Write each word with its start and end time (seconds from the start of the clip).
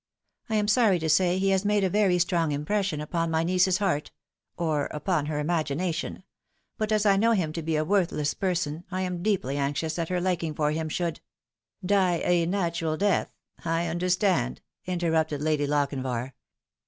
I 0.49 0.55
am 0.55 0.67
sorry 0.67 0.97
to 0.97 1.05
Looking 1.05 1.09
Book. 1.09 1.17
285 1.17 1.39
gay 1.39 1.45
he 1.45 1.49
has 1.51 1.63
made 1.63 1.83
a 1.83 1.89
very 1.91 2.17
strong 2.17 2.51
impression 2.51 3.01
upon 3.01 3.29
my 3.29 3.43
niece's 3.43 3.77
heart 3.77 4.09
or 4.57 4.85
upon 4.87 5.27
her 5.27 5.37
imagination 5.37 6.23
but 6.79 6.91
as 6.91 7.05
I 7.05 7.17
know 7.17 7.33
him 7.33 7.53
to 7.53 7.61
be 7.61 7.75
a 7.75 7.85
worth 7.85 8.11
less 8.11 8.33
person, 8.33 8.83
I 8.89 9.01
am 9.03 9.21
deeply 9.21 9.57
anxious 9.57 9.93
that 9.97 10.09
her 10.09 10.19
liking 10.19 10.55
for 10.55 10.71
him 10.71 10.89
should 10.89 11.21
""Die 11.85 12.15
a 12.17 12.47
natural 12.47 12.97
death. 12.97 13.29
I 13.63 13.85
understand," 13.85 14.61
interrupted 14.87 15.39
Lady 15.43 15.67
Lochinvar. 15.67 16.33